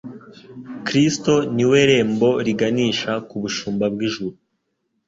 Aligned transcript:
Kristo 0.85 1.33
ni 1.55 1.65
we 1.69 1.79
rembo 1.89 2.29
riganisha 2.45 3.11
ku 3.27 3.35
bushumba 3.41 3.85
bw'ijuru. 3.93 4.35